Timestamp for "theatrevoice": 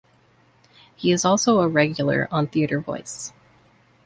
2.47-3.33